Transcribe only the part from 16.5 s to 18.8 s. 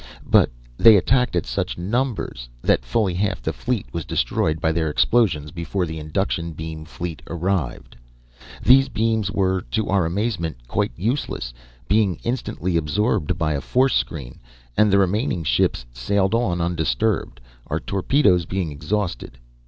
undisturbed, our torpedoes being